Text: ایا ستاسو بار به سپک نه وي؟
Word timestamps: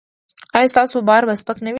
ایا 0.57 0.71
ستاسو 0.73 0.97
بار 1.09 1.23
به 1.27 1.33
سپک 1.41 1.57
نه 1.65 1.69
وي؟ 1.69 1.69